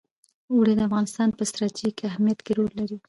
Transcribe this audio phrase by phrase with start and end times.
[0.53, 2.97] اوړي د افغانستان په ستراتیژیک اهمیت کې رول لري.